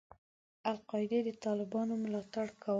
القاعدې 0.71 1.19
د 1.27 1.29
طالبانو 1.45 1.93
ملاتړ 2.03 2.47
کاوه. 2.61 2.69